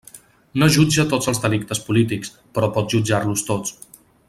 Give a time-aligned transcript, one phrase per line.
[0.61, 3.79] No jutja tots els delictes polítics, però pot jutjar-los tots.